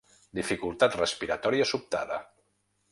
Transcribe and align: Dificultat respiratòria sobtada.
Dificultat 0.37 0.97
respiratòria 1.01 1.71
sobtada. 1.75 2.21